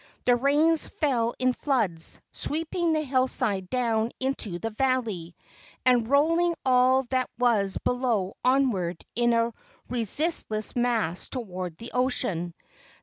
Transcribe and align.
The 0.25 0.35
rain 0.35 0.75
fell 0.77 1.35
in 1.37 1.53
floods, 1.53 2.21
sweeping 2.31 2.91
the 2.93 3.03
hillside 3.03 3.69
down 3.69 4.09
into 4.19 4.57
the 4.57 4.71
valley, 4.71 5.35
and 5.85 6.07
rolling 6.09 6.55
all 6.65 7.03
that 7.11 7.29
was 7.37 7.77
below 7.83 8.35
onward 8.43 9.05
in 9.13 9.33
a 9.33 9.53
resistless 9.89 10.75
mass 10.75 11.29
toward 11.29 11.77
the 11.77 11.91
ocean. 11.91 12.55